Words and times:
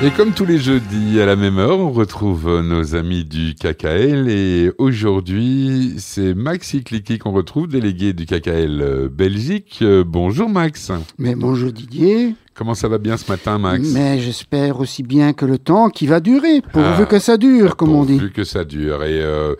Et 0.00 0.12
comme 0.12 0.32
tous 0.32 0.44
les 0.44 0.58
jeudis 0.58 1.20
à 1.20 1.26
la 1.26 1.34
même 1.34 1.58
heure, 1.58 1.80
on 1.80 1.90
retrouve 1.90 2.60
nos 2.60 2.94
amis 2.94 3.24
du 3.24 3.56
KKL 3.56 4.28
et 4.28 4.70
aujourd'hui 4.78 5.94
c'est 5.98 6.34
Max 6.34 6.72
Ikliki 6.72 7.18
qu'on 7.18 7.32
retrouve, 7.32 7.66
délégué 7.66 8.12
du 8.12 8.24
KKL 8.24 8.80
euh, 8.80 9.08
Belgique. 9.08 9.80
Euh, 9.82 10.04
bonjour 10.06 10.48
Max. 10.48 10.92
Mais 11.18 11.34
bonjour 11.34 11.72
Didier. 11.72 12.36
Comment 12.58 12.74
ça 12.74 12.88
va 12.88 12.98
bien 12.98 13.16
ce 13.16 13.30
matin, 13.30 13.56
Max? 13.56 13.88
Mais 13.92 14.18
j'espère 14.18 14.80
aussi 14.80 15.04
bien 15.04 15.32
que 15.32 15.44
le 15.44 15.58
temps 15.58 15.90
qui 15.90 16.08
va 16.08 16.18
durer, 16.18 16.60
pourvu 16.60 17.04
ah, 17.04 17.06
que 17.06 17.20
ça 17.20 17.36
dure, 17.36 17.76
comme 17.76 17.94
on 17.94 18.04
dit. 18.04 18.16
Pourvu 18.16 18.32
que 18.32 18.42
ça 18.42 18.64
dure. 18.64 19.04
Et 19.04 19.22
euh, 19.22 19.54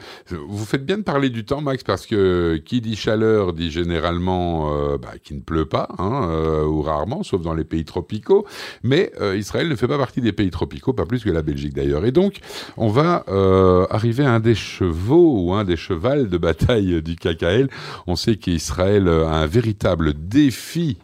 vous 0.48 0.64
faites 0.64 0.84
bien 0.84 0.98
de 0.98 1.04
parler 1.04 1.30
du 1.30 1.44
temps, 1.44 1.60
Max, 1.60 1.84
parce 1.84 2.06
que 2.06 2.56
qui 2.56 2.80
dit 2.80 2.96
chaleur 2.96 3.52
dit 3.52 3.70
généralement 3.70 4.72
euh, 4.72 4.98
bah, 4.98 5.12
qu'il 5.22 5.36
ne 5.36 5.42
pleut 5.42 5.66
pas, 5.66 5.90
hein, 5.98 6.28
euh, 6.28 6.64
ou 6.64 6.82
rarement, 6.82 7.22
sauf 7.22 7.40
dans 7.40 7.54
les 7.54 7.62
pays 7.62 7.84
tropicaux. 7.84 8.44
Mais 8.82 9.12
Israël 9.36 9.68
ne 9.68 9.76
fait 9.76 9.86
pas 9.86 9.96
partie 9.98 10.20
des 10.20 10.32
pays 10.32 10.50
tropicaux, 10.50 10.92
pas 10.92 11.06
plus 11.06 11.22
que 11.22 11.30
la 11.30 11.42
Belgique 11.42 11.74
d'ailleurs. 11.74 12.04
Et 12.04 12.10
donc, 12.10 12.40
on 12.76 12.88
va 12.88 13.24
arriver 13.90 14.24
à 14.24 14.32
un 14.32 14.40
des 14.40 14.56
chevaux 14.56 15.44
ou 15.44 15.54
un 15.54 15.62
des 15.62 15.76
chevals 15.76 16.28
de 16.28 16.36
bataille 16.36 17.00
du 17.00 17.14
KKL. 17.14 17.68
On 18.08 18.16
sait 18.16 18.34
qu'Israël 18.34 19.06
a 19.06 19.36
un 19.36 19.46
véritable 19.46 20.14
défi 20.14 20.98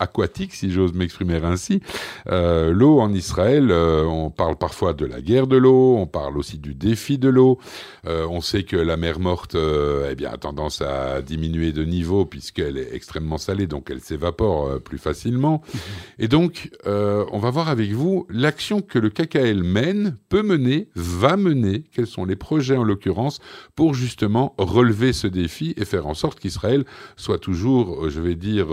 aquatique, 0.00 0.52
si 0.52 0.72
j'ose 0.72 0.94
m'exprimer 0.94 1.27
ainsi. 1.36 1.80
Euh, 2.28 2.72
l'eau 2.72 3.00
en 3.00 3.12
Israël, 3.12 3.70
euh, 3.70 4.04
on 4.04 4.30
parle 4.30 4.56
parfois 4.56 4.92
de 4.92 5.04
la 5.04 5.20
guerre 5.20 5.46
de 5.46 5.56
l'eau, 5.56 5.96
on 5.96 6.06
parle 6.06 6.38
aussi 6.38 6.58
du 6.58 6.74
défi 6.74 7.18
de 7.18 7.28
l'eau. 7.28 7.58
Euh, 8.06 8.26
on 8.30 8.40
sait 8.40 8.62
que 8.62 8.76
la 8.76 8.96
mer 8.96 9.18
morte 9.18 9.56
eh 9.56 10.14
bien, 10.14 10.30
a 10.30 10.36
tendance 10.36 10.82
à 10.82 11.22
diminuer 11.22 11.72
de 11.72 11.84
niveau 11.84 12.24
puisqu'elle 12.24 12.78
est 12.78 12.94
extrêmement 12.94 13.38
salée, 13.38 13.66
donc 13.66 13.90
elle 13.90 14.00
s'évapore 14.00 14.80
plus 14.80 14.98
facilement. 14.98 15.62
Mhm. 15.72 15.80
Et 16.20 16.28
donc, 16.28 16.70
on 16.86 17.38
va 17.38 17.50
voir 17.50 17.68
avec 17.68 17.92
vous 17.92 18.26
l'action 18.28 18.80
que 18.80 18.98
le 18.98 19.10
KKL 19.10 19.62
mène, 19.62 20.16
peut 20.28 20.42
mener, 20.42 20.88
va 20.94 21.36
mener, 21.36 21.84
quels 21.92 22.06
sont 22.06 22.24
les 22.24 22.36
projets 22.36 22.76
en 22.76 22.84
l'occurrence, 22.84 23.40
pour 23.74 23.94
justement 23.94 24.54
relever 24.58 25.12
ce 25.12 25.26
défi 25.26 25.74
et 25.76 25.84
faire 25.84 26.06
en 26.06 26.14
sorte 26.14 26.40
qu'Israël 26.40 26.84
soit 27.16 27.38
toujours, 27.38 28.08
je 28.08 28.20
vais 28.20 28.34
dire, 28.34 28.68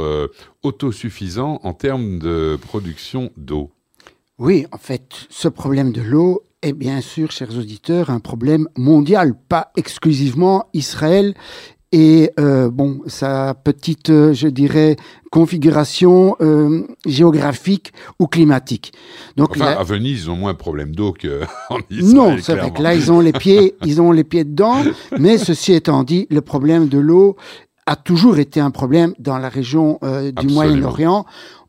autosuffisant 0.65 1.59
en 1.63 1.73
termes 1.73 2.19
de 2.19 2.57
production 2.61 3.31
d'eau 3.37 3.71
Oui, 4.39 4.65
en 4.71 4.77
fait, 4.77 5.27
ce 5.29 5.47
problème 5.47 5.91
de 5.91 6.01
l'eau 6.01 6.41
est 6.61 6.73
bien 6.73 7.01
sûr, 7.01 7.31
chers 7.31 7.57
auditeurs, 7.57 8.09
un 8.09 8.19
problème 8.19 8.67
mondial, 8.75 9.35
pas 9.47 9.71
exclusivement 9.77 10.67
Israël 10.73 11.35
et 11.91 12.31
euh, 12.41 12.69
bon, 12.69 12.99
sa 13.07 13.53
petite, 13.53 14.09
euh, 14.09 14.33
je 14.33 14.49
dirais, 14.49 14.97
configuration 15.31 16.35
euh, 16.41 16.81
géographique 17.05 17.93
ou 18.19 18.27
climatique. 18.27 18.91
Donc 19.37 19.51
enfin, 19.51 19.67
à 19.77 19.83
Venise, 19.83 20.23
ils 20.23 20.29
ont 20.29 20.35
moins 20.35 20.51
de 20.51 20.57
problèmes 20.57 20.93
d'eau 20.93 21.13
qu'en 21.13 21.77
Israël. 21.89 22.13
Non, 22.13 22.37
c'est 22.41 22.55
vrai 22.55 22.71
que 22.71 22.81
là, 22.81 22.95
ils 22.95 23.13
ont 23.13 23.21
les 23.21 23.31
pieds, 23.31 23.75
ils 23.85 24.01
ont 24.01 24.11
les 24.11 24.25
pieds 24.25 24.43
dedans. 24.43 24.83
mais 25.17 25.37
ceci 25.37 25.71
étant 25.71 26.03
dit, 26.03 26.27
le 26.29 26.41
problème 26.41 26.89
de 26.89 26.97
l'eau 26.97 27.37
a 27.85 27.95
toujours 27.95 28.39
été 28.39 28.59
un 28.59 28.71
problème 28.71 29.13
dans 29.19 29.37
la 29.37 29.49
région 29.49 29.99
euh, 30.03 30.31
du 30.31 30.47
Moyen-Orient 30.47 31.25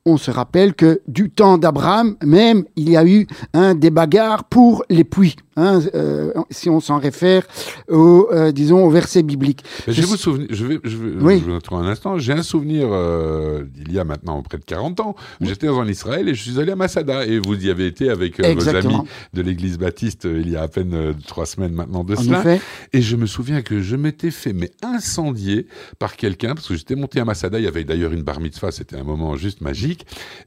on 0.06 0.16
se 0.16 0.30
rappelle 0.30 0.74
que 0.74 1.00
du 1.08 1.30
temps 1.30 1.58
d'Abraham, 1.58 2.16
même, 2.24 2.64
il 2.76 2.88
y 2.88 2.96
a 2.96 3.04
eu 3.04 3.26
un 3.52 3.74
des 3.74 3.90
bagarres 3.90 4.44
pour 4.44 4.84
les 4.88 5.02
puits, 5.02 5.34
hein, 5.56 5.80
euh, 5.94 6.32
si 6.50 6.70
on 6.70 6.78
s'en 6.78 6.98
réfère 6.98 7.42
au, 7.90 8.28
euh, 8.30 8.52
disons, 8.52 8.84
au 8.84 8.90
verset 8.90 9.24
biblique. 9.24 9.64
Je, 9.88 10.02
vous 10.02 10.16
souvenir, 10.16 10.46
je 10.50 10.64
vais, 10.64 10.78
je 10.84 10.96
vais, 10.96 11.40
je 11.40 11.74
un 11.74 11.86
instant. 11.86 12.18
J'ai 12.18 12.32
un 12.32 12.44
souvenir 12.44 12.88
euh, 12.90 13.64
il 13.84 13.92
y 13.92 13.98
a 13.98 14.04
maintenant 14.04 14.40
près 14.42 14.58
de 14.58 14.64
40 14.64 15.00
ans. 15.00 15.16
J'étais 15.40 15.68
en 15.68 15.86
Israël 15.86 16.28
et 16.28 16.34
je 16.34 16.42
suis 16.42 16.60
allé 16.60 16.72
à 16.72 16.76
Masada 16.76 17.26
et 17.26 17.40
vous 17.40 17.56
y 17.66 17.70
avez 17.70 17.86
été 17.86 18.08
avec 18.08 18.40
vos 18.40 18.68
amis 18.68 18.98
de 19.34 19.42
l'Église 19.42 19.76
baptiste 19.76 20.24
il 20.30 20.48
y 20.48 20.56
a 20.56 20.62
à 20.62 20.68
peine 20.68 21.14
trois 21.26 21.46
semaines 21.46 21.72
maintenant 21.72 22.04
de 22.04 22.14
cela. 22.14 22.44
Et 22.92 23.02
je 23.02 23.16
me 23.16 23.26
souviens 23.26 23.62
que 23.62 23.80
je 23.80 23.96
m'étais 23.96 24.30
fait 24.30 24.52
mais 24.52 24.70
incendier 24.82 25.66
par 25.98 26.16
quelqu'un 26.16 26.54
parce 26.54 26.68
que 26.68 26.76
j'étais 26.76 26.94
monté 26.94 27.18
à 27.18 27.24
Masada. 27.24 27.58
Il 27.58 27.64
y 27.64 27.68
avait 27.68 27.84
d'ailleurs 27.84 28.12
une 28.12 28.22
bar 28.22 28.40
mitzvah. 28.40 28.70
C'était 28.70 28.96
un 28.96 29.04
moment 29.04 29.36
juste 29.36 29.60
magique. 29.60 29.95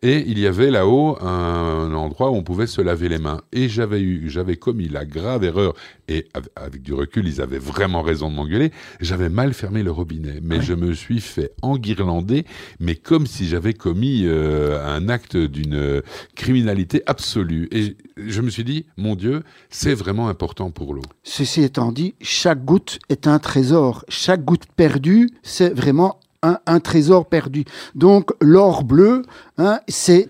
Et 0.01 0.23
il 0.27 0.39
y 0.39 0.47
avait 0.47 0.71
là-haut 0.71 1.17
un 1.21 1.93
endroit 1.93 2.31
où 2.31 2.35
on 2.35 2.43
pouvait 2.43 2.67
se 2.67 2.81
laver 2.81 3.09
les 3.09 3.17
mains. 3.17 3.41
Et 3.51 3.69
j'avais 3.69 4.01
eu, 4.01 4.29
j'avais 4.29 4.55
commis 4.55 4.87
la 4.87 5.05
grave 5.05 5.43
erreur, 5.43 5.73
et 6.07 6.27
avec 6.55 6.81
du 6.81 6.93
recul, 6.93 7.27
ils 7.27 7.41
avaient 7.41 7.59
vraiment 7.59 8.01
raison 8.01 8.29
de 8.29 8.35
m'engueuler, 8.35 8.71
j'avais 8.99 9.29
mal 9.29 9.53
fermé 9.53 9.83
le 9.83 9.91
robinet. 9.91 10.39
Mais 10.41 10.61
je 10.61 10.73
me 10.73 10.93
suis 10.93 11.21
fait 11.21 11.51
enguirlander, 11.61 12.45
mais 12.79 12.95
comme 12.95 13.27
si 13.27 13.47
j'avais 13.47 13.73
commis 13.73 14.23
euh, 14.25 14.83
un 14.85 15.09
acte 15.09 15.37
d'une 15.37 16.01
criminalité 16.35 17.03
absolue. 17.05 17.67
Et 17.71 17.97
je 18.17 18.41
me 18.41 18.49
suis 18.49 18.63
dit, 18.63 18.85
mon 18.97 19.15
Dieu, 19.15 19.43
c'est 19.69 19.93
vraiment 19.93 20.29
important 20.29 20.71
pour 20.71 20.93
l'eau. 20.93 21.03
Ceci 21.23 21.61
étant 21.61 21.91
dit, 21.91 22.15
chaque 22.21 22.65
goutte 22.65 22.99
est 23.09 23.27
un 23.27 23.39
trésor. 23.39 24.05
Chaque 24.09 24.43
goutte 24.43 24.65
perdue, 24.75 25.29
c'est 25.43 25.73
vraiment 25.73 26.19
un, 26.41 26.79
trésor 26.79 27.27
perdu. 27.27 27.65
Donc 27.95 28.31
l'or 28.41 28.83
bleu, 28.83 29.23
hein, 29.59 29.79
c'est 29.87 30.29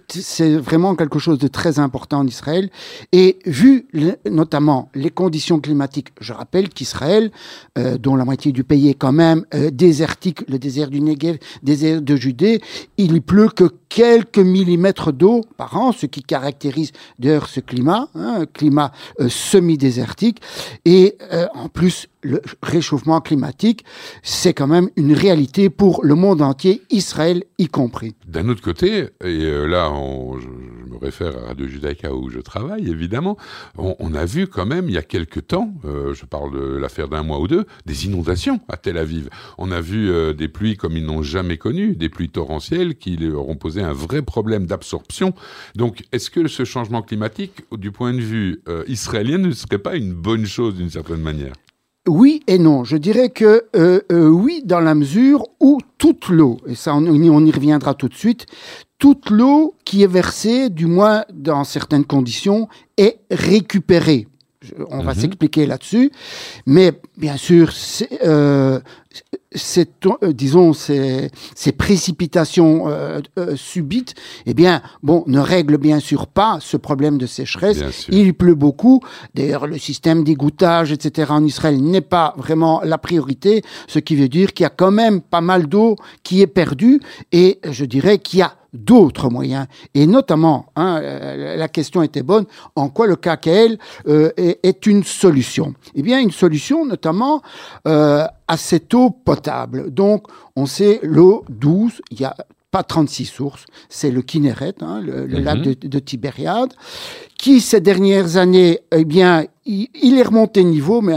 vraiment 0.57 0.95
quelque 0.95 1.19
chose 1.19 1.37
de 1.37 1.47
très 1.47 1.79
important 1.79 2.19
en 2.19 2.27
Israël. 2.27 2.69
Et 3.11 3.39
vu 3.45 3.87
notamment 4.29 4.89
les 4.95 5.09
conditions 5.09 5.59
climatiques, 5.59 6.09
je 6.19 6.33
rappelle 6.33 6.69
qu'Israël, 6.69 7.31
euh, 7.77 7.97
dont 7.97 8.15
la 8.15 8.25
moitié 8.25 8.51
du 8.51 8.63
pays 8.63 8.89
est 8.89 8.95
quand 8.95 9.11
même 9.11 9.45
euh, 9.53 9.69
désertique, 9.71 10.41
le 10.49 10.59
désert 10.59 10.89
du 10.89 11.01
Negev, 11.01 11.37
désert 11.63 12.01
de 12.01 12.15
Judée, 12.15 12.61
il 12.97 13.15
y 13.15 13.21
pleut 13.21 13.49
que 13.49 13.69
quelques 13.89 14.39
millimètres 14.39 15.13
d'eau 15.13 15.45
par 15.57 15.77
an, 15.77 15.91
ce 15.91 16.05
qui 16.05 16.23
caractérise 16.23 16.91
d'ailleurs 17.17 17.47
ce 17.47 17.59
climat, 17.59 18.09
hein, 18.15 18.41
un 18.41 18.45
climat 18.45 18.91
euh, 19.19 19.29
semi-désertique. 19.29 20.41
Et 20.85 21.17
en 21.53 21.69
plus, 21.69 22.07
le 22.21 22.41
réchauffement 22.61 23.21
climatique, 23.21 23.85
c'est 24.23 24.53
quand 24.53 24.67
même 24.67 24.89
une 24.95 25.13
réalité 25.13 25.69
pour 25.69 26.03
le 26.03 26.15
monde 26.15 26.41
entier, 26.41 26.81
Israël 26.89 27.43
y 27.57 27.67
compris. 27.67 28.15
D'un 28.27 28.49
autre 28.49 28.61
côté, 28.61 29.09
et 29.21 29.43
euh, 29.43 29.65
là 29.65 29.91
je, 30.39 30.47
me 30.47 30.97
réfère 30.97 31.37
à 31.37 31.47
Radio 31.47 31.67
Judaïka 31.67 32.13
où 32.13 32.29
je 32.29 32.39
travaille 32.39 32.89
évidemment, 32.89 33.37
on, 33.77 34.13
a 34.13 34.23
vu 34.25 34.47
quand 34.47 34.65
même 34.65 34.87
il 34.87 34.93
y 34.93 34.97
a 34.97 35.03
quelques 35.03 35.47
temps, 35.47 35.73
euh, 35.85 36.13
je 36.13 36.25
parle 36.25 36.53
de 36.53 36.77
l'affaire 36.77 37.09
d'un 37.09 37.21
mois 37.21 37.39
ou 37.39 37.47
deux, 37.47 37.65
des 37.85 38.05
inondations 38.05 38.61
à 38.69 38.77
Tel 38.77 38.97
Aviv. 38.97 39.29
On 39.57 39.71
a 39.71 39.81
vu 39.81 40.09
euh, 40.09 40.33
des 40.33 40.47
pluies 40.47 40.77
comme 40.77 40.95
ils 40.95 41.05
n'ont 41.05 41.21
jamais 41.21 41.57
connues, 41.57 41.95
des 41.95 42.09
pluies 42.09 42.29
torrentielles 42.29 42.95
qui 42.95 43.17
leur 43.17 43.47
ont 43.49 43.55
posé 43.55 43.81
un 43.81 43.93
vrai 43.93 44.21
problème 44.21 44.65
d'absorption. 44.65 45.33
Donc 45.75 46.05
est-ce 46.11 46.29
que 46.29 46.47
ce 46.47 46.63
changement 46.63 47.01
climatique, 47.01 47.63
du 47.73 47.91
point 47.91 48.13
de 48.13 48.21
vue 48.21 48.61
israélien, 48.87 49.37
ne 49.37 49.51
serait 49.51 49.79
pas 49.79 49.95
une 49.95 50.13
bonne 50.13 50.45
chose 50.45 50.75
d'une 50.75 50.89
certaine 50.89 51.21
manière? 51.21 51.53
Oui 52.09 52.41
et 52.47 52.57
non. 52.57 52.83
Je 52.83 52.97
dirais 52.97 53.29
que 53.29 53.65
euh, 53.75 54.01
euh, 54.11 54.27
oui, 54.27 54.61
dans 54.65 54.79
la 54.79 54.95
mesure 54.95 55.47
où 55.59 55.77
toute 55.97 56.29
l'eau, 56.29 56.57
et 56.67 56.75
ça 56.75 56.95
on, 56.95 57.05
on, 57.05 57.45
y 57.45 57.51
reviendra 57.51 57.93
tout 57.93 58.09
de 58.09 58.15
suite, 58.15 58.45
toute 58.97 59.29
l'eau 59.29 59.75
qui 59.85 60.03
est 60.03 60.07
versée, 60.07 60.69
du 60.69 60.87
moins 60.87 61.23
dans 61.31 61.63
certaines 61.63 62.05
conditions, 62.05 62.67
est 62.97 63.19
récupérée. 63.31 64.27
On 64.89 65.01
va 65.01 65.13
mhm. 65.13 65.19
s'expliquer 65.19 65.65
là-dessus. 65.65 66.11
Mais 66.65 66.93
bien 67.17 67.37
sûr, 67.37 67.71
euh, 68.25 68.79
euh, 69.77 70.33
disons, 70.33 70.73
ces, 70.73 71.31
ces 71.55 71.71
précipitations 71.71 72.83
euh, 72.87 73.21
subites, 73.55 74.13
eh 74.45 74.53
bien, 74.53 74.81
bon, 75.01 75.23
ne 75.27 75.39
règlent 75.39 75.77
bien 75.77 75.99
sûr 75.99 76.27
pas 76.27 76.59
ce 76.61 76.77
problème 76.77 77.17
de 77.17 77.25
sécheresse. 77.25 78.07
Il 78.09 78.33
pleut 78.33 78.55
beaucoup. 78.55 79.01
D'ailleurs, 79.33 79.67
le 79.67 79.77
système 79.77 80.23
d'égouttage, 80.23 80.91
etc., 80.91 81.31
en 81.31 81.43
Israël 81.43 81.81
n'est 81.81 82.01
pas 82.01 82.33
vraiment 82.37 82.81
la 82.83 82.97
priorité, 82.97 83.63
ce 83.87 83.99
qui 83.99 84.15
veut 84.15 84.29
dire 84.29 84.53
qu'il 84.53 84.63
y 84.63 84.67
a 84.67 84.71
quand 84.71 84.91
même 84.91 85.21
pas 85.21 85.41
mal 85.41 85.67
d'eau 85.67 85.95
qui 86.23 86.41
est 86.41 86.47
perdue, 86.47 86.99
et 87.31 87.59
je 87.63 87.85
dirais 87.85 88.19
qu'il 88.19 88.39
y 88.39 88.43
a 88.43 88.53
d'autres 88.73 89.29
moyens. 89.29 89.67
Et 89.93 90.05
notamment, 90.05 90.67
hein, 90.75 91.01
la 91.01 91.67
question 91.67 92.01
était 92.01 92.23
bonne, 92.23 92.45
en 92.75 92.89
quoi 92.89 93.07
le 93.07 93.15
KKL 93.15 93.77
est, 94.07 94.59
est, 94.63 94.85
une 94.85 95.03
solution? 95.03 95.73
Eh 95.95 96.01
bien, 96.01 96.19
une 96.19 96.31
solution 96.31 96.85
notamment 96.85 97.41
euh, 97.87 98.25
à 98.47 98.57
cette 98.57 98.93
eau 98.93 99.09
potable. 99.09 99.91
Donc, 99.91 100.27
on 100.55 100.65
sait 100.65 100.99
l'eau 101.03 101.45
douce, 101.49 102.01
il 102.11 102.19
y 102.19 102.25
a 102.25 102.35
pas 102.71 102.83
36 102.83 103.25
sources, 103.25 103.65
c'est 103.89 104.11
le 104.11 104.21
Kinneret, 104.21 104.75
hein, 104.81 105.01
le, 105.01 105.25
lac 105.25 105.57
mhm. 105.57 105.75
de, 105.75 105.99
Tibériade, 105.99 106.73
qui 107.37 107.61
ces 107.61 107.81
dernières 107.81 108.37
années, 108.37 108.79
eh 108.95 109.05
bien, 109.05 109.45
il, 109.65 110.17
est 110.17 110.23
remonté 110.23 110.63
niveau, 110.63 111.01
mais 111.01 111.15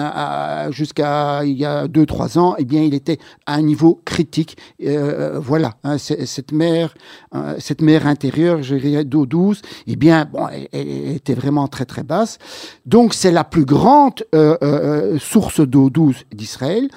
jusqu'à 0.70 1.44
il 1.44 1.58
y 1.58 1.64
a 1.64 1.86
2-3 1.86 2.38
ans, 2.38 2.54
eh 2.58 2.64
bien, 2.64 2.82
il 2.82 2.94
était 2.94 3.18
à 3.46 3.54
un 3.54 3.62
niveau 3.62 4.00
critique. 4.04 4.56
Euh, 4.82 5.38
voilà, 5.38 5.74
hein, 5.84 5.98
cette 5.98 6.52
mer, 6.52 6.94
euh, 7.34 7.56
cette 7.58 7.82
mer 7.82 8.06
intérieure, 8.06 8.62
je 8.62 8.76
dirais 8.76 9.04
d'eau 9.04 9.26
douce, 9.26 9.62
eh 9.86 9.96
bien, 9.96 10.26
bon, 10.30 10.48
elle, 10.48 10.88
était 11.16 11.34
vraiment 11.34 11.68
très 11.68 11.84
très 11.84 12.02
basse. 12.02 12.38
Donc, 12.86 13.14
c'est 13.14 13.32
la 13.32 13.44
plus 13.44 13.64
grande 13.64 14.24
euh, 14.34 15.18
source 15.18 15.60
d'eau 15.60 15.90
douce 15.90 16.24
d'Israël. 16.32 16.88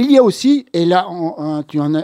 Il 0.00 0.10
y 0.10 0.16
a 0.16 0.22
aussi, 0.22 0.64
et 0.72 0.86
là, 0.86 1.06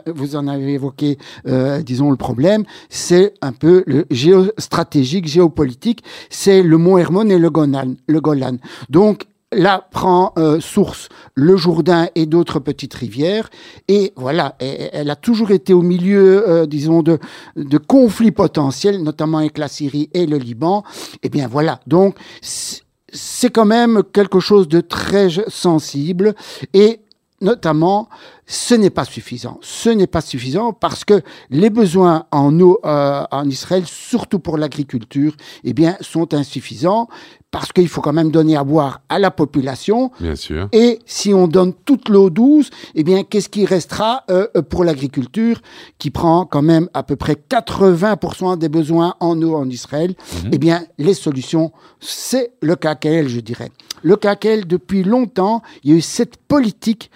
vous 0.07 0.37
en 0.37 0.49
avez 0.49 0.75
évoqué, 0.75 1.17
euh, 1.49 1.81
disons, 1.81 2.11
le 2.11 2.19
problème, 2.19 2.65
c'est 2.91 3.33
un 3.41 3.53
peu 3.53 3.85
le 3.87 4.05
géostratégique, 4.11 5.27
géopolitique, 5.27 6.05
c'est 6.29 6.63
le 6.63 6.77
Mont 6.77 6.99
Hermon 6.99 7.27
et 7.31 7.39
le 7.39 7.49
Golan. 7.49 7.95
Le 8.07 8.21
Golan. 8.21 8.59
Donc, 8.91 9.25
là 9.51 9.89
prend 9.91 10.35
euh, 10.37 10.61
source 10.61 11.09
le 11.35 11.57
Jourdain 11.57 12.09
et 12.15 12.27
d'autres 12.27 12.59
petites 12.59 12.93
rivières. 12.93 13.49
Et 13.89 14.13
voilà, 14.15 14.57
elle 14.59 15.09
a 15.09 15.17
toujours 15.17 15.51
été 15.51 15.73
au 15.73 15.81
milieu, 15.81 16.47
euh, 16.47 16.67
disons, 16.67 17.03
de, 17.03 17.19
de 17.57 17.79
conflits 17.79 18.31
potentiels, 18.31 19.03
notamment 19.03 19.39
avec 19.39 19.57
la 19.57 19.69
Syrie 19.69 20.11
et 20.13 20.27
le 20.27 20.37
Liban. 20.37 20.85
Et 21.15 21.19
eh 21.23 21.29
bien 21.31 21.49
voilà, 21.49 21.81
donc 21.87 22.17
c'est 22.43 23.51
quand 23.51 23.65
même 23.65 24.03
quelque 24.13 24.41
chose 24.41 24.69
de 24.69 24.83
très 24.83 25.29
sensible. 25.49 26.35
Et 26.75 27.01
notamment, 27.41 28.09
ce 28.47 28.75
n'est 28.75 28.91
pas 28.91 29.05
suffisant. 29.05 29.59
Ce 29.61 29.91
n'est 29.91 30.07
pas 30.07 30.21
suffisant 30.21 30.73
parce 30.73 31.05
que 31.05 31.21
les 31.51 31.69
besoins 31.69 32.27
en 32.31 32.59
eau 32.61 32.79
euh, 32.85 33.25
en 33.31 33.49
Israël, 33.49 33.83
surtout 33.87 34.39
pour 34.39 34.57
l'agriculture, 34.57 35.35
eh 35.65 35.73
bien, 35.73 35.97
sont 36.01 36.33
insuffisants 36.33 37.09
parce 37.51 37.73
qu'il 37.73 37.89
faut 37.89 38.03
quand 38.03 38.13
même 38.13 38.31
donner 38.31 38.57
à 38.57 38.65
boire 38.65 39.01
à 39.09 39.19
la 39.19 39.31
population. 39.31 40.11
Bien 40.21 40.37
sûr. 40.37 40.69
Et 40.73 40.99
si 41.07 41.33
on 41.33 41.49
donne 41.49 41.73
toute 41.73 42.09
l'eau 42.09 42.29
douce, 42.29 42.71
eh 42.95 43.03
bien, 43.03 43.25
qu'est-ce 43.25 43.49
qui 43.49 43.65
restera 43.65 44.25
euh, 44.31 44.47
pour 44.69 44.85
l'agriculture 44.85 45.61
qui 45.99 46.11
prend 46.11 46.45
quand 46.45 46.63
même 46.63 46.89
à 46.93 47.03
peu 47.03 47.17
près 47.17 47.35
80% 47.35 48.59
des 48.59 48.69
besoins 48.69 49.15
en 49.21 49.41
eau 49.43 49.55
en 49.55 49.69
Israël? 49.69 50.15
Mhm. 50.45 50.51
Eh 50.53 50.59
bien, 50.59 50.85
les 50.99 51.15
solutions, 51.15 51.73
c'est 51.99 52.53
le 52.61 52.77
KKL, 52.77 53.29
je 53.29 53.41
dirais. 53.41 53.71
Le 54.03 54.17
KKL, 54.17 54.67
depuis 54.67 55.03
longtemps, 55.03 55.63
il 55.83 55.91
y 55.91 55.95
a 55.95 55.97
eu 55.97 56.03
cette 56.03 56.37
politique 56.37 57.11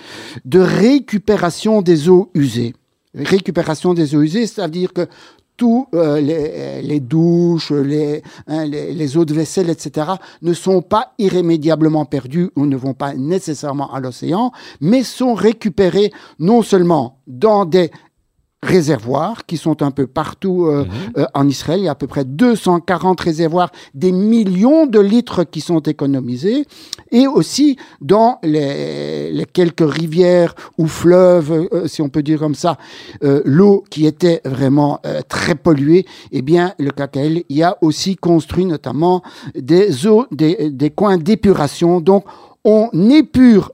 de 0.45 0.61
récupération 1.21 1.83
des 1.83 2.09
eaux 2.09 2.31
usées. 2.35 2.75
Récupération 3.15 3.93
des 3.93 4.15
eaux 4.15 4.23
usées, 4.23 4.47
c'est-à-dire 4.47 4.95
que 4.95 5.07
tous 5.59 5.87
euh, 5.95 6.19
les, 6.19 7.01
douches, 7.01 7.71
hein, 8.47 8.65
les, 8.65 9.17
eaux 9.19 9.27
de 9.27 9.35
vaisselle, 9.35 9.69
etc., 9.69 10.13
ne 10.41 10.55
sont 10.55 10.81
pas 10.81 11.13
irrémédiablement 11.19 12.07
perdus 12.07 12.49
ou 12.57 12.65
ne 12.65 12.77
vont 12.77 12.95
pas 12.95 13.13
nécessairement 13.13 13.93
à 13.93 14.01
l'océan, 14.01 14.53
mais 14.81 15.03
sont 15.03 15.35
récupérés 15.35 16.11
non 16.39 16.63
seulement 16.63 17.19
dans 17.27 17.67
des 17.67 17.91
réservoirs 18.63 19.47
qui 19.47 19.57
sont 19.57 19.83
un 19.83 19.91
peu 19.91 20.07
partout 20.07 20.67
euh, 20.67 20.85
mhm. 20.85 20.91
euh, 21.19 21.27
en 21.35 21.49
Israël. 21.49 21.81
Il 21.81 21.85
y 21.85 21.89
a 21.89 21.93
à 21.93 21.95
peu 21.95 22.07
près 22.07 22.25
240 22.25 23.21
réservoirs, 23.21 23.71
des 23.95 24.13
millions 24.13 24.87
de 24.87 25.01
litres 25.01 25.45
qui 25.45 25.61
sont 25.61 25.81
économisés. 25.81 26.67
Et 27.11 27.27
aussi 27.27 27.77
dans 28.01 28.39
les, 28.43 29.33
les 29.33 29.47
quelques 29.47 29.91
rivières 29.91 30.55
ou 30.77 30.87
fleuves, 30.87 31.69
euh, 31.73 31.89
si 31.89 32.03
on 32.03 32.09
peut 32.09 32.23
dire 32.23 32.39
comme 32.39 32.55
ça, 32.55 32.77
l'eau 33.23 33.85
qui 33.91 34.07
était 34.07 34.41
vraiment 34.45 35.01
très 35.29 35.55
polluée, 35.55 36.07
eh 36.33 36.43
bien, 36.43 36.75
le 36.79 36.91
KKL 36.91 37.45
y 37.49 37.63
a 37.63 37.77
aussi 37.81 38.17
construit 38.17 38.65
notamment 38.65 39.23
des 39.55 40.07
eaux, 40.07 40.27
des, 40.31 40.71
des 40.71 40.91
coins 40.91 41.19
d'épuration. 41.19 42.01
Donc, 42.01 42.25
on 42.65 42.89
épure 43.11 43.73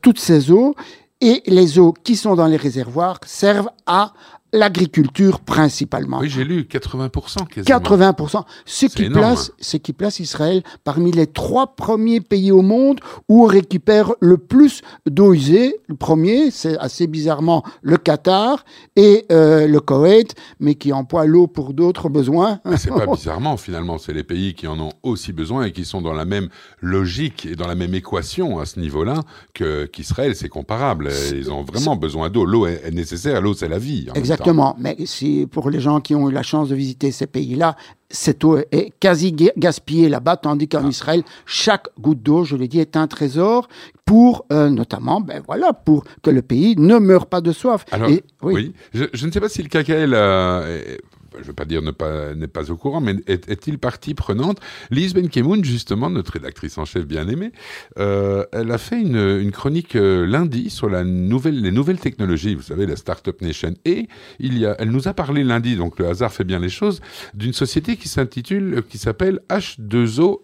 toutes 0.00 0.18
ces 0.18 0.50
eaux 0.50 0.74
et 1.20 1.42
les 1.46 1.78
eaux 1.78 1.92
qui 1.92 2.16
sont 2.16 2.34
dans 2.34 2.46
les 2.46 2.56
réservoirs 2.56 3.20
servent 3.26 3.70
à 3.86 4.12
l'agriculture 4.54 5.40
principalement. 5.40 6.20
Oui, 6.20 6.30
j'ai 6.30 6.44
lu 6.44 6.62
80% 6.62 7.46
quasiment. 7.48 7.78
80%, 7.78 8.44
ce 8.64 8.86
qui, 8.86 9.10
place, 9.10 9.50
hein. 9.50 9.56
ce 9.60 9.76
qui 9.76 9.92
place 9.92 10.20
Israël 10.20 10.62
parmi 10.84 11.10
les 11.10 11.26
trois 11.26 11.74
premiers 11.74 12.20
pays 12.20 12.52
au 12.52 12.62
monde 12.62 13.00
où 13.28 13.44
on 13.44 13.46
récupère 13.46 14.12
le 14.20 14.38
plus 14.38 14.82
d'eau 15.06 15.34
usée. 15.34 15.76
Le 15.88 15.96
premier, 15.96 16.52
c'est 16.52 16.78
assez 16.78 17.08
bizarrement 17.08 17.64
le 17.82 17.96
Qatar 17.96 18.64
et 18.94 19.26
euh, 19.32 19.66
le 19.66 19.80
Koweït, 19.80 20.34
mais 20.60 20.76
qui 20.76 20.92
emploient 20.92 21.26
l'eau 21.26 21.48
pour 21.48 21.74
d'autres 21.74 22.08
besoins. 22.08 22.60
C'est 22.76 22.90
pas 22.90 23.06
bizarrement 23.12 23.56
finalement, 23.56 23.98
c'est 23.98 24.12
les 24.12 24.24
pays 24.24 24.54
qui 24.54 24.68
en 24.68 24.78
ont 24.78 24.92
aussi 25.02 25.32
besoin 25.32 25.64
et 25.64 25.72
qui 25.72 25.84
sont 25.84 26.00
dans 26.00 26.12
la 26.12 26.24
même 26.24 26.48
logique 26.80 27.44
et 27.46 27.56
dans 27.56 27.66
la 27.66 27.74
même 27.74 27.94
équation 27.94 28.60
à 28.60 28.66
ce 28.66 28.78
niveau-là 28.78 29.20
qu'Israël. 29.52 30.36
C'est 30.36 30.48
comparable. 30.48 31.10
Ils 31.32 31.50
ont 31.50 31.64
vraiment 31.64 31.96
besoin 31.96 32.30
d'eau. 32.30 32.44
L'eau 32.44 32.66
est, 32.66 32.92
nécessaire. 32.92 33.40
L'eau, 33.42 33.54
c'est 33.54 33.68
la 33.68 33.78
vie. 33.78 34.06
Exactement. 34.14 34.43
Exactement. 34.44 34.76
Mais 34.78 34.96
si, 35.06 35.46
pour 35.50 35.70
les 35.70 35.80
gens 35.80 36.00
qui 36.00 36.14
ont 36.14 36.28
eu 36.28 36.32
la 36.32 36.42
chance 36.42 36.68
de 36.68 36.74
visiter 36.74 37.10
ces 37.12 37.26
pays-là, 37.26 37.76
cette 38.10 38.44
eau 38.44 38.58
est 38.70 38.92
quasi 39.00 39.34
gaspillée 39.56 40.08
là-bas, 40.08 40.36
tandis 40.36 40.68
qu'en 40.68 40.84
ah. 40.84 40.88
Israël, 40.88 41.22
chaque 41.46 41.88
goutte 41.98 42.22
d'eau, 42.22 42.44
je 42.44 42.56
l'ai 42.56 42.68
dit, 42.68 42.78
est 42.80 42.96
un 42.96 43.06
trésor 43.06 43.68
pour, 44.04 44.44
euh, 44.52 44.70
notamment, 44.70 45.20
ben 45.20 45.42
voilà, 45.46 45.72
pour 45.72 46.04
que 46.22 46.30
le 46.30 46.42
pays 46.42 46.76
ne 46.76 46.98
meure 46.98 47.26
pas 47.26 47.40
de 47.40 47.52
soif. 47.52 47.84
Alors, 47.90 48.10
oui. 48.42 48.72
Je, 48.92 49.26
ne 49.26 49.32
sais 49.32 49.40
pas 49.40 49.48
si 49.48 49.62
le 49.62 49.68
KKL 49.68 50.12
euh, 50.14 50.96
je 51.36 51.40
ne 51.40 51.44
veux 51.46 51.52
pas 51.52 51.64
dire 51.64 51.82
n'est 51.82 51.92
pas, 51.92 52.34
pas 52.52 52.70
au 52.70 52.76
courant, 52.76 53.00
mais 53.00 53.16
est-il 53.26 53.78
partie 53.78 54.14
prenante? 54.14 54.60
Lise 54.90 55.14
Benkemoun, 55.14 55.64
justement, 55.64 56.10
notre 56.10 56.32
rédactrice 56.32 56.78
en 56.78 56.84
chef 56.84 57.06
bien 57.06 57.28
aimée, 57.28 57.52
euh, 57.98 58.44
elle 58.52 58.70
a 58.70 58.78
fait 58.78 59.00
une, 59.00 59.50
chronique 59.50 59.96
euh, 59.96 60.26
lundi 60.26 60.70
sur 60.70 60.88
la 60.88 61.04
nouvelle, 61.04 61.60
les 61.60 61.70
nouvelles 61.70 62.00
technologies, 62.00 62.54
vous 62.54 62.62
savez, 62.62 62.86
la 62.86 62.96
Startup 62.96 63.40
Nation. 63.40 63.74
Et 63.84 64.08
il 64.38 64.58
y 64.58 64.66
a, 64.66 64.76
elle 64.78 64.90
nous 64.90 65.08
a 65.08 65.14
parlé 65.14 65.44
lundi, 65.44 65.76
donc 65.76 65.98
le 65.98 66.08
hasard 66.08 66.32
fait 66.32 66.44
bien 66.44 66.58
les 66.58 66.68
choses, 66.68 67.00
d'une 67.34 67.52
société 67.52 67.96
qui 67.96 68.08
s'intitule, 68.08 68.82
qui 68.88 68.98
s'appelle 68.98 69.40
H2O 69.48 70.43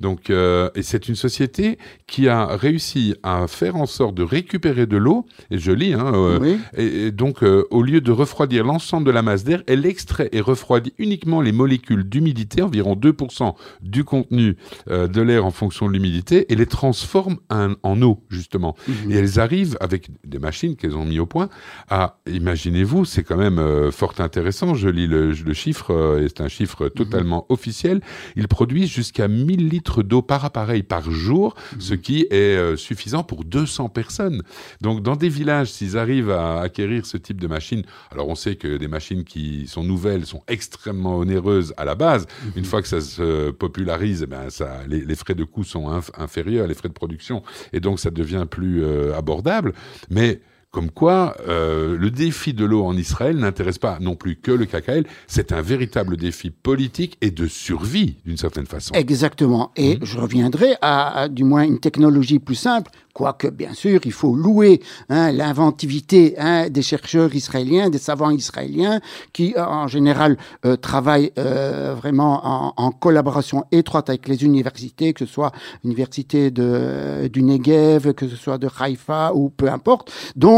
Donc, 0.00 0.30
euh, 0.30 0.70
et 0.74 0.82
c'est 0.82 1.08
une 1.08 1.14
société 1.14 1.78
qui 2.06 2.28
a 2.28 2.46
réussi 2.46 3.14
à 3.22 3.46
faire 3.46 3.76
en 3.76 3.86
sorte 3.86 4.14
de 4.14 4.22
récupérer 4.22 4.86
de 4.86 4.96
l'eau, 4.96 5.26
et 5.50 5.58
je 5.58 5.72
lis, 5.72 5.92
hein, 5.92 6.12
euh, 6.14 6.56
et, 6.76 7.10
donc 7.10 7.42
euh, 7.42 7.64
au 7.70 7.82
lieu 7.82 8.00
de 8.00 8.10
refroidir 8.10 8.64
l'ensemble 8.64 9.06
de 9.06 9.10
la 9.10 9.22
masse 9.22 9.44
d'air, 9.44 9.62
elle 9.66 9.84
extrait 9.86 10.28
et 10.32 10.40
refroidit 10.40 10.94
uniquement 10.98 11.40
les 11.40 11.52
molécules 11.52 12.04
d'humidité, 12.04 12.62
environ 12.62 12.94
2% 12.94 13.54
du 13.82 14.04
contenu 14.04 14.56
de 14.88 15.20
l'air 15.20 15.44
en 15.44 15.50
fonction 15.50 15.86
de 15.88 15.92
l'humidité, 15.92 16.50
et 16.52 16.56
les 16.56 16.66
transforme 16.66 17.38
en, 17.50 18.02
eau, 18.02 18.22
justement. 18.28 18.76
Mhm. 18.86 19.10
Et 19.10 19.14
elles 19.14 19.40
arrivent 19.40 19.76
avec 19.80 20.08
des 20.24 20.38
machines 20.38 20.76
qu'elles 20.76 20.96
ont 20.96 21.04
mis 21.04 21.18
au 21.18 21.26
point 21.26 21.48
à, 21.90 22.18
imaginez-vous, 22.26 23.04
c'est 23.04 23.22
quand 23.22 23.36
même 23.36 23.90
fort 23.90 24.14
intéressant, 24.18 24.74
je 24.74 24.88
lis 24.88 25.06
le, 25.06 25.32
chiffre, 25.52 26.18
et 26.20 26.28
c'est 26.28 26.40
un 26.40 26.48
chiffre 26.48 26.84
mhm. 26.84 26.90
totalement 26.90 27.46
officiel, 27.48 28.00
ils 28.36 28.48
produisent 28.48 28.90
jusqu'à 28.90 29.17
à 29.20 29.28
1000 29.28 29.68
litres 29.68 30.02
d'eau 30.02 30.22
par 30.22 30.44
appareil 30.44 30.82
par 30.82 31.10
jour, 31.10 31.54
mmh. 31.56 31.80
ce 31.80 31.94
qui 31.94 32.26
est 32.30 32.56
euh, 32.56 32.76
suffisant 32.76 33.22
pour 33.22 33.44
200 33.44 33.88
personnes. 33.88 34.42
Donc 34.80 35.02
dans 35.02 35.16
des 35.16 35.28
villages, 35.28 35.70
s'ils 35.70 35.96
arrivent 35.96 36.30
à 36.30 36.60
acquérir 36.60 37.06
ce 37.06 37.16
type 37.16 37.40
de 37.40 37.46
machine, 37.46 37.82
alors 38.10 38.28
on 38.28 38.34
sait 38.34 38.56
que 38.56 38.76
des 38.76 38.88
machines 38.88 39.24
qui 39.24 39.66
sont 39.66 39.84
nouvelles 39.84 40.26
sont 40.26 40.42
extrêmement 40.48 41.16
onéreuses 41.18 41.74
à 41.76 41.84
la 41.84 41.94
base. 41.94 42.26
Mmh. 42.26 42.58
Une 42.58 42.64
fois 42.64 42.82
que 42.82 42.88
ça 42.88 43.00
se 43.00 43.50
popularise, 43.50 44.22
eh 44.22 44.26
ben 44.26 44.50
ça, 44.50 44.80
les, 44.86 45.14
frais 45.14 45.34
de 45.34 45.44
coût 45.44 45.64
sont 45.64 45.88
inférieurs, 46.16 46.66
les 46.66 46.74
frais 46.74 46.88
de 46.88 46.94
production, 46.94 47.42
et 47.72 47.80
donc 47.80 48.00
ça 48.00 48.10
devient 48.10 48.46
plus 48.48 48.84
euh, 48.84 49.16
abordable. 49.16 49.72
Mais 50.10 50.40
comme 50.70 50.90
quoi, 50.90 51.34
euh, 51.48 51.96
le 51.96 52.10
défi 52.10 52.52
de 52.52 52.64
l'eau 52.64 52.84
en 52.84 52.96
Israël 52.96 53.36
n'intéresse 53.36 53.78
pas 53.78 53.98
non 54.00 54.16
plus 54.16 54.36
que 54.36 54.52
le 54.52 54.66
KKL, 54.66 55.04
c'est 55.26 55.52
un 55.52 55.62
véritable 55.62 56.16
défi 56.16 56.50
politique 56.50 57.16
et 57.22 57.30
de 57.30 57.46
survie, 57.46 58.16
d'une 58.26 58.36
certaine 58.36 58.66
façon. 58.66 58.94
Exactement. 58.94 59.72
Et 59.76 59.96
mmh. 59.96 60.04
je 60.04 60.18
reviendrai 60.18 60.74
à, 60.82 61.28
du 61.28 61.44
moins 61.44 61.62
une 61.62 61.80
technologie 61.80 62.38
plus 62.38 62.54
simple 62.54 62.90
Quoique, 63.18 63.48
bien 63.48 63.74
sûr, 63.74 63.98
il 64.04 64.12
faut 64.12 64.36
louer 64.36 64.80
hein, 65.08 65.32
l'inventivité 65.32 66.36
hein, 66.38 66.70
des 66.70 66.82
chercheurs 66.82 67.34
israéliens, 67.34 67.90
des 67.90 67.98
savants 67.98 68.30
israéliens, 68.30 69.00
qui 69.32 69.54
euh, 69.56 69.64
en 69.64 69.88
général 69.88 70.36
euh, 70.64 70.76
travaillent 70.76 71.32
euh, 71.36 71.96
vraiment 71.96 72.72
en, 72.76 72.92
collaboration 72.92 73.64
étroite 73.72 74.08
avec 74.08 74.28
les 74.28 74.44
universités, 74.44 75.12
que 75.14 75.26
ce 75.26 75.32
soit 75.32 75.50
l'université 75.82 76.52
du 76.52 77.42
Negev, 77.42 78.12
que 78.14 78.28
ce 78.28 78.36
soit 78.36 78.56
de 78.56 78.68
Haïfa 78.78 79.32
ou 79.34 79.50
peu 79.50 79.68
importe. 79.68 80.12
Donc, 80.36 80.57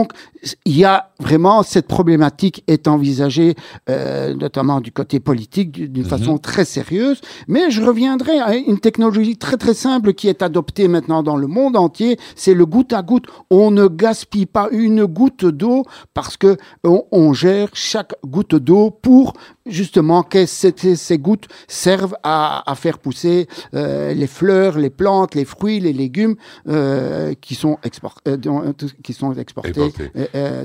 il 0.64 0.76
y 0.76 0.84
a 0.84 1.10
vraiment 1.18 1.62
cette 1.62 1.86
problématique 1.86 2.64
est 2.66 2.88
envisagée, 2.88 3.54
notamment 3.88 4.80
du 4.80 4.92
côté 4.92 5.20
politique, 5.20 5.72
d'une 5.72 6.04
mhm. 6.04 6.08
façon 6.08 6.38
très 6.38 6.64
sérieuse. 6.64 7.20
Mais 7.48 7.70
je 7.70 7.82
reviendrai 7.82 8.38
à 8.38 8.54
une 8.54 8.78
technologie 8.78 9.36
très 9.36 9.56
très 9.56 9.74
simple 9.74 10.14
qui 10.14 10.28
est 10.28 10.42
adoptée 10.42 10.88
maintenant 10.88 11.22
dans 11.22 11.36
le 11.36 11.46
monde 11.46 11.76
entier. 11.76 12.18
C'est 12.36 12.54
le 12.54 12.66
goutte 12.66 12.92
à 12.92 13.02
goutte. 13.02 13.26
On 13.50 13.70
ne 13.70 13.86
gaspille 13.86 14.46
pas 14.46 14.68
une 14.70 15.04
goutte 15.04 15.44
d'eau 15.44 15.84
parce 16.14 16.36
que 16.36 16.56
on, 16.84 17.32
gère 17.32 17.68
chaque 17.74 18.14
goutte 18.26 18.54
d'eau 18.54 18.90
pour 18.90 19.34
justement 19.66 20.22
que 20.22 20.46
ces, 20.46 21.18
gouttes 21.18 21.46
servent 21.68 22.16
à, 22.22 22.64
faire 22.76 22.98
pousser 22.98 23.46
euh, 23.74 24.12
les 24.14 24.26
fleurs, 24.26 24.78
les 24.78 24.90
plantes, 24.90 25.34
les 25.34 25.44
fruits, 25.44 25.80
les 25.80 25.92
légumes 25.92 26.36
euh, 26.68 27.34
qui, 27.40 27.54
sont 27.54 27.78
euh, 28.26 28.72
qui 29.02 29.12
sont 29.12 29.32
exportés 29.34 29.89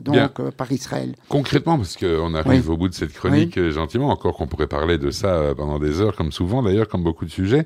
donc 0.01 0.49
par 0.51 0.71
Israël. 0.71 1.15
Concrètement, 1.29 1.77
parce 1.77 1.97
qu'on 1.97 2.33
arrive 2.33 2.69
au 2.69 2.77
bout 2.77 2.89
de 2.89 2.93
cette 2.93 3.13
chronique, 3.13 3.59
gentiment, 3.69 4.09
encore 4.09 4.37
qu'on 4.37 4.47
pourrait 4.47 4.67
parler 4.67 4.97
de 4.97 5.11
ça 5.11 5.53
pendant 5.55 5.79
des 5.79 6.01
heures, 6.01 6.15
comme 6.15 6.31
souvent 6.31 6.63
d'ailleurs, 6.63 6.87
comme 6.87 7.03
beaucoup 7.03 7.25
de 7.25 7.31
sujets. 7.31 7.65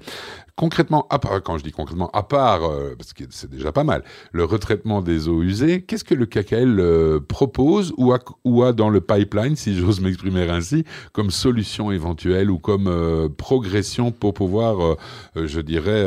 Concrètement, 0.56 1.08
à 1.10 1.20
part, 1.20 1.42
quand 1.42 1.58
je 1.58 1.64
dis 1.64 1.72
concrètement, 1.72 2.10
à 2.12 2.22
part, 2.22 2.60
parce 2.98 3.14
que 3.14 3.24
c'est 3.30 3.50
déjà 3.50 3.72
pas 3.72 3.86
mal, 3.86 4.04
le 4.34 4.44
retraitement 4.44 5.02
des 5.02 5.30
eaux 5.30 5.42
usées, 5.42 5.84
qu'est-ce 5.84 6.04
que 6.04 6.14
le 6.14 6.26
KKL 6.26 7.22
propose 7.28 7.94
ou 7.98 8.12
a, 8.12 8.20
ou 8.44 8.64
a 8.64 8.74
dans 8.74 8.90
le 8.90 9.00
pipeline, 9.00 9.56
si 9.56 9.78
j'ose 9.78 10.02
m'exprimer 10.02 10.50
ainsi, 10.50 10.84
comme 11.14 11.32
solution 11.32 11.92
éventuelle 11.94 12.52
ou 12.52 12.60
comme 12.60 13.30
progression 13.38 14.12
pour 14.12 14.34
pouvoir, 14.34 14.98
je 15.36 15.62
dirais, 15.62 16.06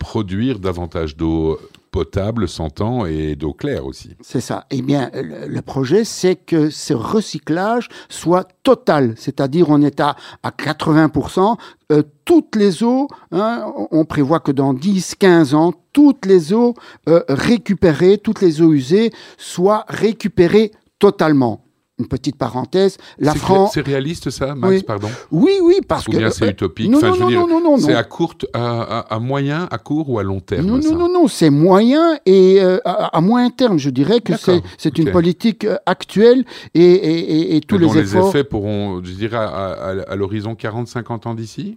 produire 0.00 0.58
davantage 0.58 1.16
d'eau 1.16 1.60
potable, 1.94 2.48
s'entend, 2.48 3.06
et 3.06 3.36
d'eau 3.36 3.52
claire 3.52 3.86
aussi. 3.86 4.16
C'est 4.20 4.40
ça. 4.40 4.66
Eh 4.72 4.82
bien, 4.82 5.12
le, 5.14 5.60
projet, 5.60 6.02
c'est 6.02 6.34
que 6.34 6.68
ce 6.68 6.92
recyclage 6.92 7.88
soit 8.08 8.48
total, 8.64 9.14
c'est-à-dire 9.16 9.70
on 9.70 9.80
est 9.80 10.00
à, 10.00 10.16
à 10.42 10.50
80%. 10.50 11.56
Euh, 11.92 12.02
toutes 12.24 12.56
les 12.56 12.82
eaux, 12.82 13.06
hein, 13.30 13.72
on 13.92 14.04
prévoit 14.04 14.40
que 14.40 14.50
dans 14.50 14.74
10-15 14.74 15.54
ans, 15.54 15.72
toutes 15.92 16.26
les 16.26 16.52
eaux 16.52 16.74
euh, 17.08 17.22
récupérées, 17.28 18.18
toutes 18.18 18.40
les 18.40 18.60
eaux 18.60 18.72
usées 18.72 19.12
soient 19.38 19.84
récupérées 19.88 20.72
totalement 20.98 21.63
une 21.98 22.08
petite 22.08 22.36
parenthèse. 22.36 22.96
La 23.18 23.34
France. 23.34 23.72
C'est 23.74 23.86
réaliste 23.86 24.30
ça, 24.30 24.54
Max, 24.54 24.82
pardon 24.82 25.08
Oui, 25.30 25.52
oui, 25.62 25.76
parce 25.86 26.08
ou 26.08 26.12
que. 26.12 26.16
bien 26.16 26.30
c'est 26.30 26.50
utopique. 26.50 26.90
Non, 26.90 27.00
non, 27.00 27.30
non, 27.30 27.46
non, 27.46 27.60
non, 27.60 27.78
C'est 27.78 27.94
à 27.94 28.02
courte, 28.02 28.46
à, 28.52 29.18
moyen, 29.20 29.68
à 29.70 29.78
court 29.78 30.10
ou 30.10 30.18
à 30.18 30.24
long 30.24 30.40
terme 30.40 30.66
Non, 30.66 30.78
non, 30.78 30.96
non, 30.96 31.12
non, 31.12 31.28
c'est 31.28 31.50
moyen 31.50 32.18
et 32.26 32.60
euh, 32.60 32.78
à, 32.84 33.20
moyen 33.20 33.50
terme. 33.50 33.78
Je 33.78 33.90
dirais 33.90 34.20
que 34.20 34.32
c'est 34.76 34.98
une 34.98 35.12
politique 35.12 35.64
euh, 35.64 35.76
actuelle 35.86 36.44
et, 36.74 36.82
et, 36.82 37.56
et, 37.56 37.60
tous 37.60 37.78
les 37.78 37.86
efforts. 37.86 38.22
les 38.22 38.28
effets 38.28 38.44
pourront, 38.44 39.00
je 39.04 39.12
dirais, 39.12 39.36
à, 39.36 40.16
l'horizon 40.16 40.54
40-50 40.54 41.28
ans 41.28 41.34
d'ici 41.34 41.74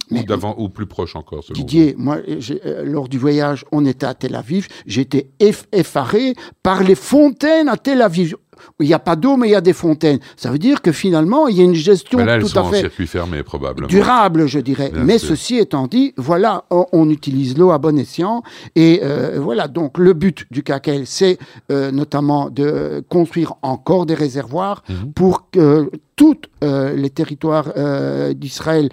ou 0.56 0.68
plus 0.68 0.86
proche 0.86 1.14
encore. 1.14 1.44
Selon 1.44 1.60
Didier, 1.60 1.94
moi, 1.96 2.18
euh, 2.26 2.84
lors 2.84 3.08
du 3.08 3.18
voyage, 3.18 3.64
on 3.70 3.84
était 3.86 4.06
à 4.06 4.14
Tel 4.14 4.34
Aviv. 4.34 4.66
J'étais 4.86 5.30
effaré 5.72 6.34
par 6.62 6.82
les 6.82 6.94
fontaines 6.96 7.68
à 7.68 7.76
Tel 7.76 8.02
Aviv 8.02 8.34
il 8.80 8.86
n'y 8.86 8.94
a 8.94 8.98
pas 8.98 9.16
d'eau, 9.16 9.36
mais 9.36 9.48
il 9.48 9.52
y 9.52 9.56
a 9.56 9.60
des 9.60 9.72
fontaines. 9.72 10.18
Ça 10.36 10.50
veut 10.50 10.58
dire 10.58 10.82
que 10.82 10.92
finalement, 10.92 11.48
il 11.48 11.56
y 11.56 11.60
a 11.60 11.64
une 11.64 11.74
gestion 11.74 12.18
tout 12.18 12.58
à 12.58 12.64
fait 12.64 12.80
circuit 12.80 13.06
fermé, 13.06 13.42
probablement. 13.42 13.88
durable, 13.88 14.46
je 14.46 14.58
dirais. 14.60 14.92
mais 14.94 15.18
ceci 15.18 15.56
étant 15.56 15.86
dit, 15.86 16.14
voilà, 16.16 16.64
on, 16.70 17.08
utilise 17.08 17.56
l'eau 17.56 17.70
à 17.70 17.78
bon 17.78 17.98
escient. 17.98 18.42
Et 18.76 19.00
euh, 19.02 19.38
voilà, 19.40 19.68
donc 19.68 19.98
le 19.98 20.12
but 20.12 20.44
du 20.50 20.62
CACEL, 20.62 21.06
c'est 21.06 21.38
euh, 21.70 21.90
notamment 21.90 22.50
de 22.50 23.02
construire 23.08 23.54
encore 23.62 24.06
des 24.06 24.14
réservoirs 24.14 24.82
mhm. 24.88 25.12
pour 25.12 25.50
que 25.50 25.90
tous 26.16 26.36
euh, 26.62 26.94
les 26.94 27.10
territoires 27.10 27.72
d'Israël, 28.34 28.90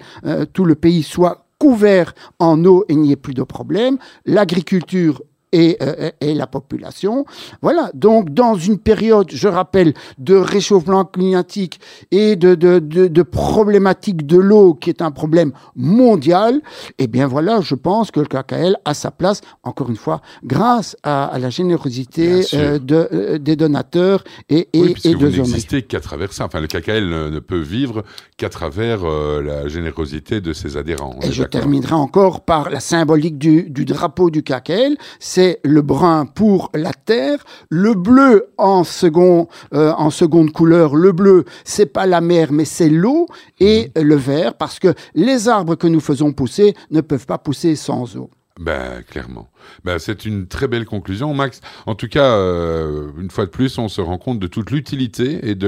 tout 0.52 0.64
le 0.64 0.74
pays 0.74 1.02
soit 1.02 1.46
couvert 1.58 2.14
en 2.38 2.64
eau 2.64 2.84
et 2.88 2.94
n'y 2.94 3.12
ait 3.12 3.16
plus 3.16 3.34
de 3.34 3.42
problème. 3.42 3.98
L'agriculture 4.24 5.22
euh, 5.56 6.10
et, 6.20 6.34
la 6.34 6.46
population. 6.46 7.24
Voilà, 7.62 7.90
donc 7.94 8.30
dans 8.34 8.54
une 8.56 8.78
période, 8.78 9.28
je 9.30 9.48
rappelle, 9.48 9.94
de 10.18 10.34
réchauffement 10.34 11.04
climatique 11.04 11.80
et 12.10 12.36
de, 12.36 12.54
de, 12.54 12.78
de, 12.78 13.22
problématique 13.22 14.26
de 14.26 14.38
l'eau 14.38 14.74
qui 14.74 14.90
est 14.90 15.02
un 15.02 15.10
problème 15.10 15.52
mondial, 15.74 16.60
eh 16.98 17.06
bien 17.06 17.26
voilà, 17.26 17.60
je 17.60 17.74
pense 17.74 18.10
que 18.10 18.20
le 18.20 18.26
KKL 18.26 18.76
a 18.84 18.94
sa 18.94 19.10
place, 19.10 19.40
encore 19.62 19.88
une 19.88 19.96
fois, 19.96 20.20
grâce 20.44 20.96
à, 21.02 21.38
la 21.38 21.50
générosité 21.50 22.42
euh, 22.54 22.78
de, 22.78 23.08
euh, 23.12 23.38
des 23.38 23.56
donateurs 23.56 24.24
et, 24.48 24.68
et, 24.72 24.82
oui, 24.82 24.94
et 25.04 25.14
de 25.14 25.26
vous 25.26 25.36
n'existez 25.36 25.82
qu'à 25.82 26.00
travers 26.00 26.32
ça. 26.32 26.44
Enfin, 26.44 26.60
le 26.60 26.66
KKL 26.66 27.08
ne, 27.08 27.38
peut 27.38 27.60
vivre 27.60 28.04
qu'à 28.36 28.48
travers 28.48 29.04
la 29.04 29.68
générosité 29.68 30.40
de 30.40 30.52
ses 30.52 30.76
adhérents. 30.76 31.18
Et 31.22 31.32
je 31.32 31.44
terminerai 31.44 31.94
encore 31.94 32.44
par 32.44 32.70
la 32.70 32.80
symbolique 32.80 33.38
du, 33.38 33.70
du 33.70 33.84
drapeau 33.84 34.30
du 34.30 34.42
KKL. 34.42 34.96
C'est 35.18 35.45
le 35.64 35.82
brun 35.82 36.26
pour 36.26 36.70
la 36.74 36.92
terre, 36.92 37.44
le 37.70 37.94
bleu 37.94 38.46
en, 38.58 38.84
second, 38.84 39.48
euh, 39.74 39.92
en 39.96 40.10
seconde 40.10 40.52
couleur, 40.52 40.94
le 40.94 41.12
bleu, 41.12 41.44
c'est 41.64 41.86
pas 41.86 42.06
la 42.06 42.20
mer, 42.20 42.52
mais 42.52 42.64
c'est 42.64 42.88
l'eau, 42.88 43.26
et 43.60 43.90
mhm. 43.96 44.02
le 44.02 44.16
vert, 44.16 44.54
parce 44.54 44.78
que 44.78 44.94
les 45.14 45.48
arbres 45.48 45.74
que 45.74 45.86
nous 45.86 46.00
faisons 46.00 46.32
pousser 46.32 46.74
ne 46.90 47.00
peuvent 47.00 47.26
pas 47.26 47.38
pousser 47.38 47.76
sans 47.76 48.16
eau. 48.16 48.30
Ben, 48.58 49.02
clairement. 49.02 49.50
Ben, 49.84 49.98
c'est 49.98 50.24
une 50.24 50.46
très 50.46 50.66
belle 50.66 50.86
conclusion, 50.86 51.34
Max. 51.34 51.60
En 51.84 51.94
tout 51.94 52.08
cas, 52.08 52.36
euh, 52.36 53.10
une 53.20 53.30
fois 53.30 53.44
de 53.44 53.50
plus, 53.50 53.76
on 53.76 53.88
se 53.88 54.00
rend 54.00 54.16
compte 54.16 54.38
de 54.38 54.46
toute 54.46 54.70
l'utilité 54.70 55.46
et 55.46 55.54
de 55.54 55.66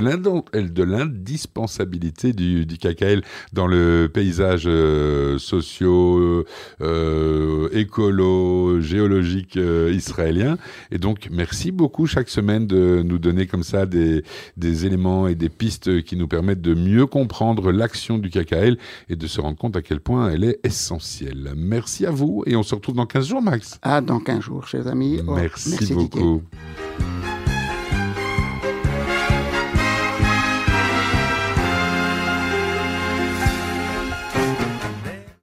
l'indispensabilité 0.83 2.33
du, 2.33 2.65
du 2.65 2.79
KKL 2.79 3.21
dans 3.53 3.67
le 3.67 4.09
paysage 4.13 4.65
euh, 4.67 5.39
socio, 5.39 6.47
euh, 6.81 7.69
écolo, 7.73 8.81
géologique 8.81 9.59
euh, 9.59 9.93
israélien. 9.95 10.57
Et 10.91 10.97
donc, 10.97 11.29
merci 11.31 11.73
beaucoup 11.73 12.07
chaque 12.07 12.31
semaine 12.31 12.67
de 12.67 13.03
nous 13.05 13.19
donner 13.19 13.47
comme 13.47 13.65
ça 13.65 13.85
des, 13.85 14.25
des 14.57 14.87
éléments 14.87 15.29
et 15.29 15.35
des 15.35 15.51
pistes 15.51 16.03
qui 16.05 16.17
nous 16.17 16.29
permettent 16.29 16.63
de 16.63 16.73
mieux 16.73 17.05
comprendre 17.05 17.71
l'action 17.71 18.17
du 18.17 18.31
KKL 18.31 18.79
et 19.11 19.17
de 19.17 19.27
se 19.27 19.43
rendre 19.43 19.59
compte 19.59 19.77
à 19.77 19.83
quel 19.83 20.01
point 20.01 20.31
elle 20.31 20.45
est 20.45 20.59
essentielle. 20.65 21.53
Merci 21.55 22.07
à 22.07 22.11
vous 22.11 22.45
et 22.47 22.57
on 22.57 22.63
se 22.63 22.78
retrouve 22.79 22.97
dans 22.97 23.07
15 23.07 23.27
jours, 23.27 23.43
Max. 23.43 23.79
À 23.83 24.01
dans 24.01 24.21
15 24.21 24.41
jours, 24.41 24.67
chers 24.67 24.87
amis. 24.87 25.21
Merci, 25.27 25.95
beaucoup. 25.95 26.43